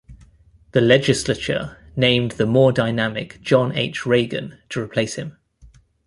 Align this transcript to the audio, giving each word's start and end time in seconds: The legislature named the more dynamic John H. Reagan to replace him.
The 0.71 0.81
legislature 0.81 1.77
named 1.95 2.31
the 2.31 2.47
more 2.47 2.71
dynamic 2.71 3.39
John 3.43 3.71
H. 3.77 4.03
Reagan 4.03 4.57
to 4.69 4.81
replace 4.81 5.13
him. 5.13 5.37